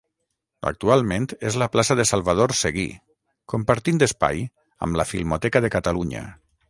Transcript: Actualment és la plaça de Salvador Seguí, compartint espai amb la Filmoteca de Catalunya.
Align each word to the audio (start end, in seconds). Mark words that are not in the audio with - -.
Actualment 0.69 1.27
és 1.49 1.57
la 1.63 1.67
plaça 1.75 1.97
de 1.99 2.05
Salvador 2.11 2.53
Seguí, 2.61 2.87
compartint 3.55 4.01
espai 4.07 4.43
amb 4.87 5.01
la 5.03 5.07
Filmoteca 5.13 5.63
de 5.67 5.73
Catalunya. 5.77 6.25